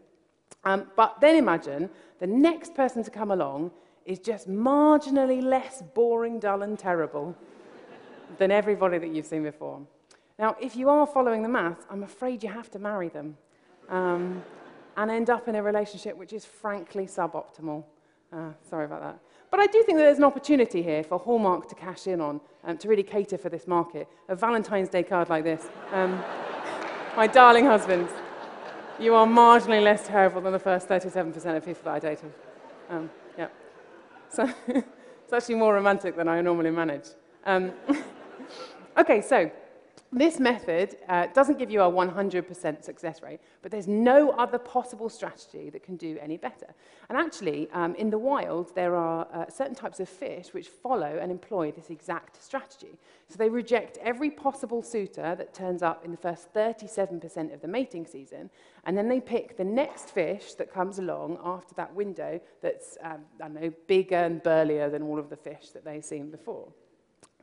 Um, 0.65 0.87
but 0.97 1.21
then 1.21 1.37
imagine 1.37 1.91
the 2.21 2.27
next 2.27 2.75
person 2.75 3.03
to 3.05 3.11
come 3.11 3.31
along 3.31 3.71
is 4.07 4.19
just 4.19 4.49
marginally 4.49 5.43
less 5.43 5.83
boring, 5.95 6.39
dull, 6.41 6.63
and 6.63 6.79
terrible 6.79 7.37
than 8.39 8.51
everybody 8.51 8.99
that 8.99 9.09
you've 9.09 9.27
seen 9.27 9.43
before. 9.43 9.81
Now, 10.39 10.57
if 10.61 10.77
you 10.77 10.89
are 10.89 11.07
following 11.07 11.43
the 11.43 11.49
math, 11.49 11.85
I'm 11.91 12.03
afraid 12.03 12.43
you 12.43 12.49
have 12.49 12.71
to 12.71 12.79
marry 12.79 13.09
them 13.09 13.37
um, 13.89 14.43
and 14.97 15.11
end 15.11 15.29
up 15.31 15.49
in 15.49 15.57
a 15.57 15.63
relationship 15.63 16.17
which 16.17 16.33
is 16.33 16.45
frankly 16.45 17.07
suboptimal. 17.07 17.85
Uh, 18.33 18.51
sorry 18.69 18.85
about 18.87 19.03
that. 19.03 19.19
But 19.51 19.61
I 19.61 19.67
do 19.67 19.83
think 19.83 19.99
that 19.99 20.05
there's 20.05 20.19
an 20.19 20.25
opportunity 20.25 20.83
here 20.83 21.03
for 21.03 21.19
Hallmark 21.19 21.69
to 21.69 21.75
cash 21.75 22.07
in 22.07 22.21
on, 22.21 22.41
um, 22.65 22.77
to 22.79 22.89
really 22.89 23.03
cater 23.03 23.39
for 23.39 23.49
this 23.49 23.67
market. 23.67 24.07
A 24.29 24.37
Valentine's 24.37 24.89
Day 24.89 25.03
card 25.03 25.29
like 25.29 25.45
this. 25.45 25.69
Um, 25.93 26.23
my 27.17 27.27
darling 27.27 27.65
husbands, 27.65 28.13
you 29.01 29.15
are 29.15 29.27
marginally 29.27 29.83
less 29.83 30.07
terrible 30.07 30.41
than 30.41 30.53
the 30.53 30.59
first 30.59 30.89
37% 30.89 31.57
of 31.57 31.65
people 31.65 31.83
that 31.85 31.95
I 31.95 31.99
dated. 31.99 32.33
Um, 32.91 33.11
yeah. 33.39 33.49
So 34.29 34.53
it's 34.69 35.33
actually 35.33 35.55
more 35.55 35.75
romantic 35.75 36.17
than 36.17 36.29
I 36.29 36.41
normally 36.41 36.71
manage. 36.71 37.07
Um, 37.47 37.73
okay, 38.99 39.23
so 39.23 39.51
this 40.11 40.41
method 40.41 40.97
uh, 41.09 41.27
doesn't 41.35 41.59
give 41.59 41.71
you 41.71 41.83
a 41.83 41.91
100% 41.91 42.83
success 42.83 43.23
rate, 43.23 43.41
but 43.61 43.71
there's 43.71 43.87
no 43.87 44.31
other 44.31 44.59
possible 44.59 45.11
strategy 45.11 45.69
that 45.69 45.83
can 45.83 45.97
do 45.97 46.17
any 46.21 46.39
better. 46.39 46.75
And 47.11 47.19
actually, 47.19 47.69
um, 47.73 47.95
in 47.95 48.09
the 48.09 48.17
wild, 48.17 48.75
there 48.75 48.97
are 48.97 49.29
uh, 49.33 49.51
certain 49.51 49.75
types 49.75 50.01
of 50.01 50.09
fish 50.09 50.55
which 50.55 50.69
follow 50.69 51.19
and 51.21 51.31
employ 51.31 51.73
this 51.73 51.91
exact 51.91 52.43
strategy. 52.43 52.99
So 53.29 53.37
they 53.37 53.51
reject 53.51 53.99
every 53.99 54.31
possible 54.31 54.83
suitor 54.83 55.35
that 55.35 55.53
turns 55.53 55.83
up 55.83 56.07
in 56.07 56.11
the 56.11 56.17
first 56.17 56.55
37% 56.55 57.53
of 57.53 57.61
the 57.61 57.69
mating 57.69 58.07
season, 58.07 58.49
and 58.85 58.97
then 58.97 59.09
they 59.09 59.21
pick 59.21 59.59
the 59.59 59.65
next 59.65 60.11
fish 60.11 60.55
that 60.55 60.73
comes 60.73 60.99
along 60.99 61.39
after 61.45 61.75
that 61.75 61.95
window 61.95 62.41
that's, 62.63 62.97
um, 63.03 63.27
I 63.43 63.49
don't 63.49 63.61
know, 63.61 63.73
bigger 63.87 64.17
and 64.17 64.43
burlier 64.43 64.89
than 64.89 65.03
all 65.03 65.19
of 65.19 65.29
the 65.29 65.37
fish 65.37 65.69
that 65.75 65.85
they've 65.85 66.05
seen 66.05 66.31
before. 66.31 66.69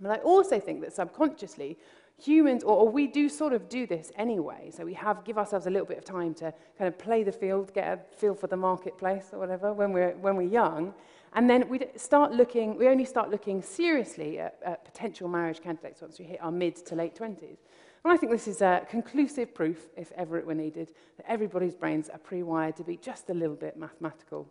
But 0.02 0.20
I 0.20 0.24
also 0.24 0.60
think 0.60 0.82
that 0.82 0.94
subconsciously, 0.94 1.78
humans, 2.22 2.64
or, 2.64 2.76
or, 2.78 2.90
we 2.90 3.08
do 3.08 3.30
sort 3.30 3.54
of 3.54 3.70
do 3.70 3.88
this 3.88 4.12
anyway. 4.18 4.72
So 4.76 4.86
we 4.86 4.94
have 4.94 5.24
give 5.24 5.38
ourselves 5.38 5.68
a 5.68 5.70
little 5.70 5.88
bit 5.88 5.98
of 5.98 6.06
time 6.06 6.34
to 6.36 6.54
kind 6.78 6.88
of 6.88 6.98
play 6.98 7.24
the 7.24 7.32
field, 7.32 7.74
get 7.74 7.88
a 7.88 8.16
feel 8.16 8.36
for 8.36 8.48
the 8.48 8.58
marketplace 8.58 9.30
or 9.32 9.40
whatever 9.40 9.74
when 9.74 9.92
we're 9.94 10.12
when 10.12 10.36
we're 10.36 10.44
young, 10.50 10.94
and 11.34 11.50
then 11.50 11.68
we 11.70 11.80
start 11.96 12.34
looking. 12.34 12.78
We 12.78 12.88
only 12.88 13.06
start 13.06 13.30
looking 13.30 13.62
seriously 13.62 14.40
at, 14.40 14.60
at 14.66 14.86
potential 14.86 15.28
marriage 15.28 15.62
candidates 15.62 16.02
once 16.02 16.20
we 16.20 16.26
hit 16.26 16.42
our 16.42 16.52
mid 16.52 16.76
to 16.88 16.96
late 16.96 17.16
twenties. 17.16 17.60
And 18.04 18.14
I 18.14 18.18
think 18.18 18.32
this 18.32 18.48
is 18.48 18.62
a 18.62 18.86
conclusive 18.90 19.56
proof, 19.56 19.88
if 19.98 20.12
ever 20.12 20.38
it 20.38 20.46
were 20.46 20.54
needed, 20.54 20.92
that 21.18 21.26
everybody's 21.28 21.74
brains 21.74 22.08
are 22.10 22.20
pre-wired 22.20 22.76
to 22.76 22.84
be 22.84 22.98
just 22.98 23.30
a 23.30 23.34
little 23.34 23.56
bit 23.56 23.78
mathematical. 23.78 24.48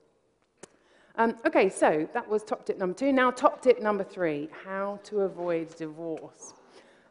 Um, 1.16 1.36
okay, 1.46 1.68
so 1.68 2.08
that 2.12 2.28
was 2.28 2.42
top 2.42 2.66
tip 2.66 2.76
number 2.76 2.94
two. 2.94 3.12
Now, 3.12 3.30
top 3.30 3.62
tip 3.62 3.80
number 3.80 4.02
three 4.02 4.48
how 4.64 4.98
to 5.04 5.20
avoid 5.20 5.74
divorce. 5.76 6.54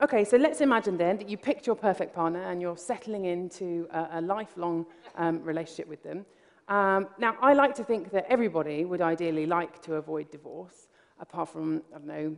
Okay, 0.02 0.26
so 0.26 0.36
let's 0.36 0.60
imagine 0.60 0.98
then 0.98 1.18
that 1.18 1.30
you 1.30 1.38
picked 1.38 1.66
your 1.66 1.78
perfect 1.78 2.14
partner 2.14 2.44
and 2.44 2.62
you're 2.62 2.76
settling 2.76 3.26
into 3.26 3.88
a, 3.92 4.20
a 4.20 4.22
lifelong 4.22 4.86
um, 5.16 5.42
relationship 5.42 5.88
with 5.88 6.04
them. 6.04 6.26
Um, 6.68 7.08
now, 7.18 7.38
I 7.42 7.54
like 7.54 7.76
to 7.76 7.84
think 7.86 8.12
that 8.12 8.26
everybody 8.28 8.84
would 8.84 9.02
ideally 9.02 9.46
like 9.46 9.82
to 9.84 9.96
avoid 9.96 10.30
divorce, 10.32 10.88
apart 11.22 11.48
from, 11.48 11.82
I 11.96 11.98
don't 12.00 12.08
know, 12.08 12.38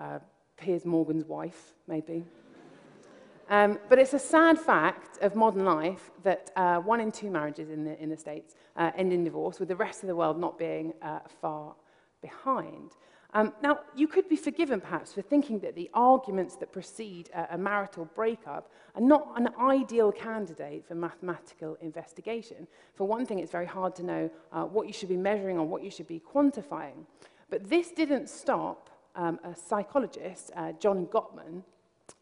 uh, 0.00 0.18
Piers 0.56 0.84
Morgan's 0.84 1.24
wife, 1.24 1.74
maybe. 1.86 2.24
Um, 3.50 3.78
but 3.88 3.98
it's 3.98 4.12
a 4.12 4.18
sad 4.18 4.58
fact 4.58 5.18
of 5.22 5.34
modern 5.34 5.64
life 5.64 6.10
that 6.22 6.50
uh, 6.54 6.78
one 6.78 7.00
in 7.00 7.10
two 7.10 7.30
marriages 7.30 7.70
in 7.70 7.84
the, 7.84 8.00
in 8.02 8.10
the 8.10 8.16
States 8.16 8.54
uh, 8.76 8.90
end 8.96 9.12
in 9.12 9.24
divorce, 9.24 9.58
with 9.58 9.68
the 9.68 9.76
rest 9.76 10.02
of 10.02 10.06
the 10.06 10.16
world 10.16 10.38
not 10.38 10.58
being 10.58 10.92
uh, 11.00 11.20
far 11.40 11.74
behind. 12.20 12.92
Um, 13.34 13.52
now, 13.62 13.80
you 13.94 14.06
could 14.08 14.28
be 14.28 14.36
forgiven 14.36 14.80
perhaps 14.80 15.12
for 15.12 15.22
thinking 15.22 15.60
that 15.60 15.74
the 15.74 15.90
arguments 15.92 16.56
that 16.56 16.72
precede 16.72 17.30
a, 17.34 17.54
a 17.54 17.58
marital 17.58 18.06
breakup 18.14 18.70
are 18.94 19.02
not 19.02 19.32
an 19.36 19.48
ideal 19.60 20.12
candidate 20.12 20.86
for 20.86 20.94
mathematical 20.94 21.76
investigation. 21.80 22.66
For 22.94 23.06
one 23.06 23.26
thing, 23.26 23.38
it's 23.38 23.52
very 23.52 23.66
hard 23.66 23.94
to 23.96 24.02
know 24.02 24.30
uh, 24.52 24.64
what 24.64 24.86
you 24.86 24.92
should 24.92 25.10
be 25.10 25.16
measuring 25.16 25.58
or 25.58 25.66
what 25.66 25.82
you 25.82 25.90
should 25.90 26.08
be 26.08 26.20
quantifying. 26.20 27.04
But 27.50 27.68
this 27.68 27.90
didn't 27.90 28.28
stop 28.28 28.90
um, 29.14 29.38
a 29.44 29.54
psychologist, 29.54 30.50
uh, 30.56 30.72
John 30.72 31.06
Gottman, 31.06 31.62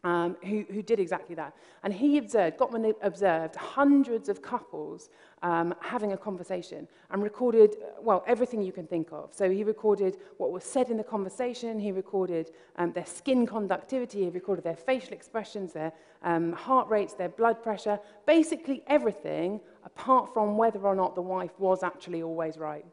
um, 0.07 0.37
who, 0.45 0.65
who 0.71 0.83
did 0.83 1.01
exactly 1.01 1.35
that. 1.35 1.53
And 1.83 1.93
he 1.93 2.17
observed, 2.19 2.59
Gottman 2.59 2.95
observed 3.03 3.57
hundreds 3.57 4.29
of 4.29 4.41
couples 4.41 5.11
um, 5.43 5.75
having 5.81 6.13
a 6.13 6.17
conversation 6.17 6.87
and 7.11 7.25
recorded, 7.25 7.75
well, 8.01 8.23
everything 8.29 8.63
you 8.63 8.71
can 8.71 8.87
think 8.87 9.09
of. 9.11 9.35
So 9.35 9.51
he 9.51 9.65
recorded 9.65 10.19
what 10.37 10.53
was 10.53 10.63
said 10.63 10.91
in 10.91 10.97
the 10.97 11.03
conversation, 11.03 11.81
he 11.81 11.91
recorded 11.91 12.53
um, 12.77 12.93
their 12.93 13.05
skin 13.05 13.49
conductivity, 13.49 14.23
he 14.23 14.31
recorded 14.31 14.65
their 14.65 14.77
facial 14.77 15.13
expressions, 15.13 15.73
their 15.73 15.93
um, 16.23 16.53
heart 16.53 16.89
rates, 16.89 17.15
their 17.15 17.31
blood 17.31 17.61
pressure, 17.61 17.99
basically 18.27 18.85
everything 18.87 19.61
apart 19.85 20.33
from 20.33 20.57
whether 20.57 20.79
or 20.79 20.95
not 20.95 21.17
the 21.17 21.23
wife 21.23 21.59
was 21.59 21.83
actually 21.83 22.23
always 22.23 22.59
right. 22.59 22.87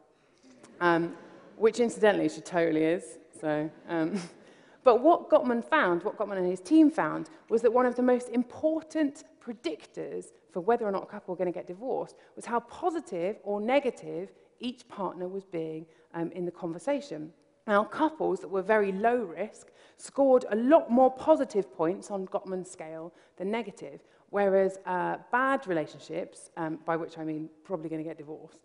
Um, 0.80 1.16
which 1.56 1.78
incidentally 1.78 2.28
she 2.28 2.40
totally 2.40 2.82
is. 2.82 3.18
So, 3.40 3.70
um, 3.88 4.20
But 4.84 5.00
what 5.00 5.30
Gottman 5.30 5.64
found, 5.64 6.02
what 6.02 6.18
Gottman 6.18 6.36
and 6.36 6.46
his 6.46 6.60
team 6.60 6.90
found, 6.90 7.30
was 7.48 7.62
that 7.62 7.72
one 7.72 7.86
of 7.86 7.96
the 7.96 8.02
most 8.02 8.28
important 8.28 9.24
predictors 9.42 10.26
for 10.52 10.60
whether 10.60 10.86
or 10.86 10.92
not 10.92 11.02
a 11.02 11.06
couple 11.06 11.32
were 11.32 11.38
going 11.38 11.52
to 11.52 11.58
get 11.58 11.66
divorced 11.66 12.16
was 12.36 12.44
how 12.44 12.60
positive 12.60 13.36
or 13.42 13.60
negative 13.60 14.30
each 14.60 14.86
partner 14.88 15.26
was 15.26 15.44
being 15.44 15.86
um, 16.12 16.30
in 16.32 16.44
the 16.44 16.50
conversation. 16.50 17.32
Now, 17.66 17.82
couples 17.84 18.40
that 18.40 18.48
were 18.48 18.62
very 18.62 18.92
low 18.92 19.16
risk 19.16 19.70
scored 19.96 20.44
a 20.50 20.56
lot 20.56 20.90
more 20.90 21.10
positive 21.10 21.72
points 21.74 22.10
on 22.10 22.26
Gottman's 22.26 22.70
scale 22.70 23.12
than 23.36 23.50
negative, 23.50 24.00
whereas 24.28 24.78
uh, 24.84 25.16
bad 25.32 25.66
relationships, 25.66 26.50
um, 26.58 26.78
by 26.84 26.96
which 26.96 27.16
I 27.16 27.24
mean 27.24 27.48
probably 27.64 27.88
going 27.88 28.02
to 28.02 28.08
get 28.08 28.18
divorced, 28.18 28.58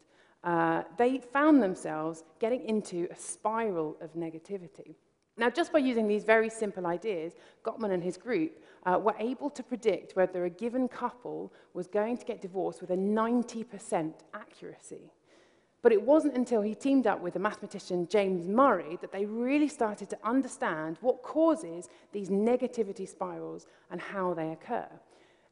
uh, 0.44 0.84
they 0.98 1.20
found 1.20 1.64
themselves 1.64 2.24
getting 2.40 2.66
into 2.66 3.08
a 3.10 3.16
spiral 3.16 3.96
of 4.02 4.14
negativity. 4.16 4.96
Now, 5.40 5.50
just 5.50 5.72
by 5.72 5.80
using 5.80 6.06
these 6.06 6.26
very 6.26 6.50
simple 6.50 6.86
ideas, 6.86 7.34
Gottman 7.64 7.92
and 7.92 8.04
his 8.04 8.18
group 8.18 8.62
uh, 8.86 9.00
were 9.02 9.16
able 9.20 9.50
to 9.52 9.64
predict 9.64 10.18
whether 10.18 10.44
a 10.44 10.50
given 10.50 10.90
couple 10.90 11.54
was 11.74 11.88
going 11.88 12.18
to 12.18 12.26
get 12.26 12.42
divorced 12.42 12.82
with 12.82 12.90
a 12.90 12.98
90% 12.98 14.14
accuracy. 14.34 15.14
But 15.82 15.94
it 15.94 16.02
wasn't 16.02 16.36
until 16.36 16.62
he 16.62 16.76
teamed 16.76 17.08
up 17.08 17.22
with 17.22 17.36
the 17.36 17.40
mathematician 17.40 18.06
James 18.10 18.50
Murray 18.50 18.98
that 19.00 19.14
they 19.14 19.26
really 19.26 19.70
started 19.70 20.10
to 20.10 20.18
understand 20.26 20.98
what 21.00 21.24
causes 21.24 21.88
these 22.12 22.30
negativity 22.30 23.08
spirals 23.08 23.66
and 23.90 24.02
how 24.02 24.34
they 24.34 24.52
occur. 24.52 24.90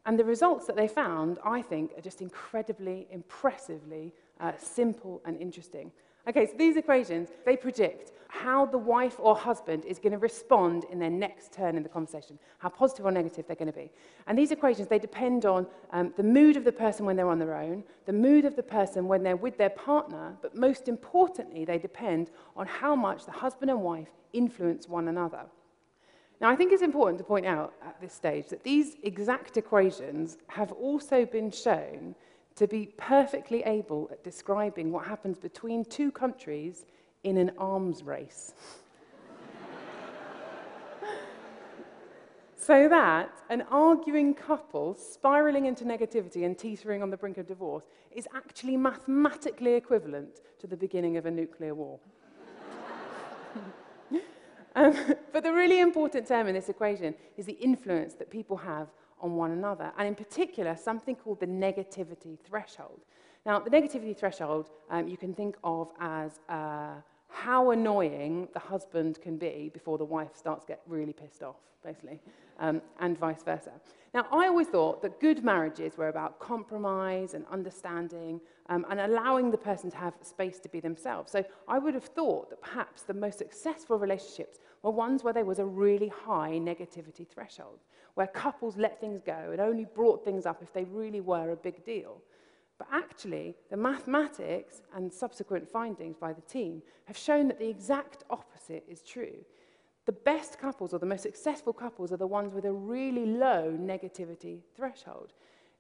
And 0.06 0.20
the 0.20 0.26
results 0.26 0.68
that 0.68 0.76
they 0.76 0.90
found, 0.90 1.40
I 1.46 1.62
think, 1.62 1.92
are 1.98 2.02
just 2.02 2.22
incredibly, 2.22 3.08
impressively 3.10 4.14
uh, 4.42 4.52
simple 4.58 5.22
and 5.24 5.38
interesting. 5.38 5.94
Okay, 6.28 6.46
so 6.46 6.54
these 6.58 6.76
equations, 6.76 7.30
they 7.46 7.56
predict 7.56 8.12
how 8.30 8.66
the 8.66 8.78
wife 8.78 9.16
or 9.20 9.36
husband 9.36 9.86
is 9.86 10.00
going 10.00 10.12
to 10.12 10.18
respond 10.18 10.86
in 10.92 11.00
their 11.00 11.10
next 11.10 11.52
turn 11.54 11.78
in 11.78 11.84
the 11.84 11.90
conversation, 11.90 12.38
how 12.60 12.70
positive 12.70 13.06
or 13.06 13.12
negative 13.12 13.46
they're 13.48 13.56
going 13.56 13.72
to 13.72 13.78
be. 13.78 13.90
And 14.28 14.38
these 14.38 14.52
equations, 14.52 14.88
they 14.88 15.00
depend 15.00 15.46
on 15.46 15.66
um, 15.92 16.14
the 16.18 16.24
mood 16.24 16.58
of 16.58 16.64
the 16.64 16.72
person 16.72 17.06
when 17.06 17.16
they're 17.16 17.30
on 17.30 17.40
their 17.40 17.56
own, 17.56 17.84
the 18.06 18.14
mood 18.14 18.46
of 18.46 18.56
the 18.56 18.64
person 18.64 19.08
when 19.08 19.24
they're 19.24 19.36
with 19.36 19.58
their 19.58 19.70
partner, 19.70 20.36
but 20.42 20.56
most 20.56 20.88
importantly, 20.88 21.66
they 21.66 21.78
depend 21.78 22.32
on 22.56 22.68
how 22.68 22.96
much 22.96 23.26
the 23.26 23.32
husband 23.32 23.72
and 23.72 23.82
wife 23.82 24.10
influence 24.34 24.88
one 24.88 25.08
another. 25.08 25.46
Now, 26.40 26.50
I 26.50 26.56
think 26.56 26.72
it's 26.72 26.84
important 26.84 27.18
to 27.18 27.24
point 27.24 27.46
out 27.46 27.74
at 27.84 28.00
this 28.00 28.14
stage 28.14 28.48
that 28.50 28.64
these 28.64 28.96
exact 29.04 29.58
equations 29.58 30.38
have 30.48 30.72
also 30.72 31.26
been 31.26 31.50
shown 31.50 32.14
to 32.56 32.68
be 32.68 32.92
perfectly 32.98 33.64
able 33.64 34.10
at 34.12 34.24
describing 34.24 34.92
what 34.92 35.06
happens 35.06 35.38
between 35.38 35.86
two 35.86 36.12
countries 36.12 36.86
in 37.28 37.38
an 37.38 37.52
arms 37.58 38.04
race. 38.04 38.54
so 42.56 42.88
that 42.88 43.30
an 43.50 43.64
arguing 43.70 44.34
couple 44.34 44.94
spiraling 44.94 45.66
into 45.66 45.84
negativity 45.84 46.46
and 46.46 46.58
teetering 46.58 47.04
on 47.04 47.10
the 47.10 47.18
brink 47.18 47.38
of 47.38 47.46
divorce 47.46 47.84
is 48.16 48.28
actually 48.34 48.78
mathematically 48.78 49.74
equivalent 49.74 50.40
to 50.60 50.68
the 50.68 50.78
beginning 50.78 51.18
of 51.18 51.26
a 51.26 51.32
nuclear 51.32 51.76
war. 51.76 52.00
um, 54.76 55.16
but 55.34 55.44
the 55.44 55.52
really 55.52 55.82
important 55.82 56.28
term 56.28 56.48
in 56.48 56.56
this 56.56 56.70
equation 56.70 57.14
is 57.36 57.46
the 57.46 57.54
influence 57.54 58.14
that 58.14 58.30
people 58.30 58.56
have 58.56 58.88
on 59.20 59.36
one 59.36 59.52
another, 59.52 59.92
and 59.98 60.08
in 60.08 60.16
particular, 60.16 60.78
something 60.78 61.16
called 61.16 61.40
the 61.40 61.48
negativity 61.48 62.38
threshold. 62.48 63.02
Now, 63.46 63.60
the 63.60 63.70
negativity 63.70 64.16
threshold 64.16 64.70
um, 64.90 65.08
you 65.08 65.18
can 65.18 65.34
think 65.34 65.56
of 65.64 65.92
as 66.00 66.40
uh, 66.50 66.96
how 67.30 67.72
annoying 67.72 68.48
the 68.54 68.60
husband 68.60 69.20
can 69.22 69.38
be 69.38 69.70
before 69.74 69.98
the 69.98 70.06
wife 70.06 70.36
starts 70.36 70.66
get 70.66 70.82
really 70.88 71.14
pissed 71.14 71.44
off, 71.44 71.58
basically, 71.84 72.20
um, 72.60 72.82
and 73.00 73.18
vice 73.18 73.44
versa. 73.44 73.72
Now, 74.14 74.26
I 74.32 74.48
always 74.48 74.68
thought 74.68 75.02
that 75.02 75.20
good 75.20 75.44
marriages 75.44 75.98
were 75.98 76.08
about 76.08 76.40
compromise 76.40 77.34
and 77.34 77.46
understanding 77.52 78.40
um, 78.70 78.86
and 78.90 79.00
allowing 79.00 79.52
the 79.52 79.58
person 79.58 79.92
to 79.92 79.98
have 79.98 80.14
space 80.22 80.60
to 80.60 80.70
be 80.70 80.80
themselves. 80.80 81.32
So 81.32 81.44
I 81.68 81.78
would 81.78 81.94
have 81.94 82.06
thought 82.06 82.50
that 82.50 82.62
perhaps 82.62 83.04
the 83.04 83.14
most 83.14 83.38
successful 83.38 84.00
relationships 84.00 84.60
were 84.82 84.92
ones 84.92 85.24
where 85.24 85.34
there 85.34 85.46
was 85.46 85.60
a 85.60 85.66
really 85.66 86.08
high 86.08 86.60
negativity 86.60 87.28
threshold, 87.28 87.80
where 88.16 88.28
couples 88.28 88.78
let 88.78 89.00
things 89.00 89.22
go 89.26 89.50
and 89.52 89.60
only 89.60 89.86
brought 89.86 90.24
things 90.24 90.46
up 90.46 90.64
if 90.64 90.74
they 90.74 90.86
really 90.86 91.22
were 91.22 91.52
a 91.52 91.56
big 91.56 91.84
deal. 91.86 92.22
But 92.78 92.88
actually, 92.92 93.56
the 93.70 93.78
mathematics 93.78 94.82
and 94.96 95.12
subsequent 95.12 95.68
findings 95.68 96.16
by 96.18 96.34
the 96.34 96.42
team 96.42 96.84
have 97.06 97.18
shown 97.18 97.48
that 97.48 97.60
the 97.60 97.70
exact 97.70 98.24
opposite 98.30 98.86
is 98.88 99.02
true. 99.02 99.34
The 100.06 100.12
best 100.12 100.60
couples 100.60 100.94
or 100.94 101.00
the 101.00 101.06
most 101.06 101.24
successful 101.24 101.74
couples 101.74 102.12
are 102.12 102.18
the 102.18 102.28
ones 102.28 102.54
with 102.54 102.66
a 102.66 102.72
really 102.72 103.26
low 103.26 103.76
negativity 103.78 104.60
threshold. 104.76 105.34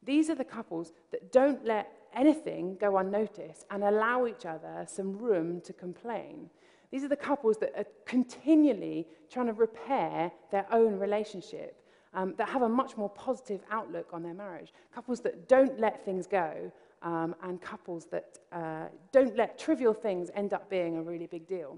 These 0.03 0.29
are 0.29 0.35
the 0.35 0.43
couples 0.43 0.91
that 1.11 1.31
don't 1.31 1.63
let 1.65 1.91
anything 2.13 2.77
go 2.79 2.97
unnoticed 2.97 3.65
and 3.69 3.83
allow 3.83 4.25
each 4.25 4.45
other 4.45 4.85
some 4.87 5.17
room 5.17 5.61
to 5.61 5.73
complain. 5.73 6.49
These 6.91 7.03
are 7.03 7.09
the 7.09 7.15
couples 7.15 7.57
that 7.57 7.73
are 7.77 7.85
continually 8.05 9.07
trying 9.29 9.47
to 9.47 9.53
repair 9.53 10.31
their 10.51 10.65
own 10.73 10.97
relationship, 10.97 11.83
um, 12.13 12.33
that 12.37 12.49
have 12.49 12.61
a 12.63 12.69
much 12.69 12.97
more 12.97 13.09
positive 13.09 13.61
outlook 13.69 14.09
on 14.13 14.23
their 14.23 14.33
marriage. 14.33 14.73
Couples 14.93 15.19
that 15.21 15.47
don't 15.47 15.79
let 15.79 16.03
things 16.03 16.25
go 16.25 16.71
um, 17.01 17.35
and 17.43 17.61
couples 17.61 18.05
that 18.11 18.39
uh, 18.51 18.85
don't 19.11 19.35
let 19.35 19.57
trivial 19.57 19.93
things 19.93 20.29
end 20.35 20.53
up 20.53 20.69
being 20.69 20.97
a 20.97 21.01
really 21.01 21.27
big 21.27 21.47
deal. 21.47 21.77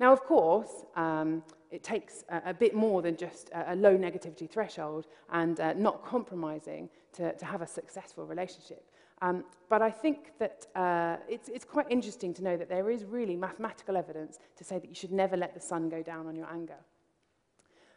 Now, 0.00 0.12
of 0.12 0.24
course, 0.24 0.84
um, 0.96 1.42
it 1.70 1.82
takes 1.82 2.24
a, 2.28 2.50
a 2.50 2.54
bit 2.54 2.74
more 2.74 3.02
than 3.02 3.16
just 3.16 3.50
a, 3.50 3.72
a 3.72 3.76
low 3.76 3.96
negativity 3.96 4.48
threshold 4.48 5.06
and 5.32 5.58
uh, 5.60 5.72
not 5.74 6.04
compromising 6.04 6.88
to, 7.14 7.32
to 7.34 7.44
have 7.44 7.62
a 7.62 7.66
successful 7.66 8.24
relationship. 8.24 8.84
Um, 9.20 9.44
but 9.68 9.82
I 9.82 9.90
think 9.90 10.32
that 10.38 10.66
uh, 10.76 11.16
it's, 11.28 11.48
it's 11.48 11.64
quite 11.64 11.86
interesting 11.90 12.32
to 12.34 12.44
know 12.44 12.56
that 12.56 12.68
there 12.68 12.88
is 12.88 13.04
really 13.04 13.36
mathematical 13.36 13.96
evidence 13.96 14.38
to 14.56 14.64
say 14.64 14.78
that 14.78 14.88
you 14.88 14.94
should 14.94 15.12
never 15.12 15.36
let 15.36 15.54
the 15.54 15.60
sun 15.60 15.88
go 15.88 16.02
down 16.02 16.26
on 16.26 16.36
your 16.36 16.46
anger. 16.50 16.76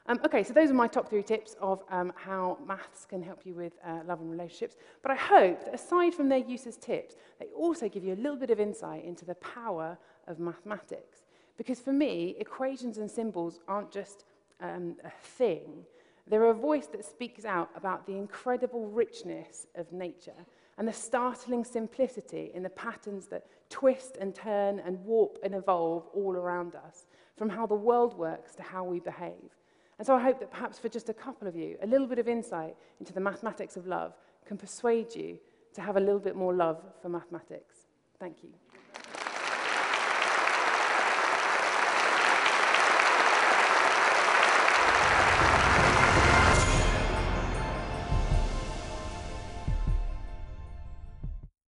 Um, 0.07 0.19
okay, 0.25 0.43
so 0.43 0.53
those 0.53 0.71
are 0.71 0.73
my 0.73 0.87
top 0.87 1.09
three 1.09 1.21
tips 1.21 1.55
of 1.61 1.83
um, 1.89 2.11
how 2.15 2.57
maths 2.65 3.05
can 3.05 3.21
help 3.21 3.45
you 3.45 3.53
with 3.53 3.73
uh, 3.85 3.99
love 4.07 4.19
and 4.19 4.31
relationships. 4.31 4.75
But 5.03 5.11
I 5.11 5.15
hope 5.15 5.65
that 5.65 5.75
aside 5.75 6.13
from 6.13 6.27
their 6.27 6.39
use 6.39 6.65
as 6.65 6.75
tips, 6.77 7.15
they 7.39 7.47
also 7.55 7.87
give 7.87 8.03
you 8.03 8.13
a 8.13 8.15
little 8.15 8.35
bit 8.35 8.49
of 8.49 8.59
insight 8.59 9.05
into 9.05 9.25
the 9.25 9.35
power 9.35 9.97
of 10.27 10.39
mathematics. 10.39 11.21
Because 11.57 11.79
for 11.79 11.93
me, 11.93 12.35
equations 12.39 12.97
and 12.97 13.09
symbols 13.09 13.59
aren't 13.67 13.91
just 13.91 14.25
um, 14.59 14.95
a 15.03 15.11
thing. 15.21 15.85
They're 16.27 16.45
a 16.45 16.53
voice 16.53 16.87
that 16.87 17.05
speaks 17.05 17.45
out 17.45 17.69
about 17.75 18.07
the 18.07 18.17
incredible 18.17 18.87
richness 18.87 19.67
of 19.75 19.91
nature 19.91 20.45
and 20.77 20.87
the 20.87 20.93
startling 20.93 21.63
simplicity 21.63 22.51
in 22.55 22.63
the 22.63 22.69
patterns 22.69 23.27
that 23.27 23.45
twist 23.69 24.17
and 24.19 24.33
turn 24.33 24.79
and 24.79 25.03
warp 25.05 25.37
and 25.43 25.53
evolve 25.53 26.07
all 26.13 26.35
around 26.35 26.75
us, 26.75 27.05
from 27.37 27.49
how 27.49 27.67
the 27.67 27.75
world 27.75 28.17
works 28.17 28.55
to 28.55 28.63
how 28.63 28.83
we 28.83 28.99
behave. 28.99 29.51
And 30.01 30.07
so 30.07 30.15
I 30.15 30.19
hope 30.19 30.39
that 30.39 30.49
perhaps 30.49 30.79
for 30.79 30.89
just 30.89 31.09
a 31.09 31.13
couple 31.13 31.47
of 31.47 31.55
you, 31.55 31.77
a 31.83 31.85
little 31.85 32.07
bit 32.07 32.17
of 32.17 32.27
insight 32.27 32.75
into 32.99 33.13
the 33.13 33.19
mathematics 33.19 33.77
of 33.77 33.85
love 33.85 34.13
can 34.47 34.57
persuade 34.57 35.13
you 35.13 35.37
to 35.75 35.81
have 35.81 35.95
a 35.95 35.99
little 35.99 36.17
bit 36.19 36.35
more 36.35 36.55
love 36.55 36.81
for 37.03 37.09
mathematics. 37.09 37.85
Thank 38.19 38.37
you. 38.41 38.49